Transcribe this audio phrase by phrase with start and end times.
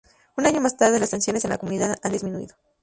[0.35, 2.55] Un año más tarde, las tensiones en la comunidad han disminuido.